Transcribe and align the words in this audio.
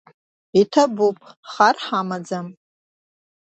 Иҭабуп, 0.61 1.17
хар 1.51 1.75
ҳамаӡам! 1.85 2.47